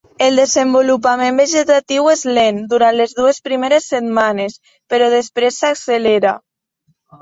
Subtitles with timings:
[0.27, 4.61] El desenvolupament vegetatiu és lent durant les dues primeres setmanes,
[4.93, 6.39] però després s'accelera.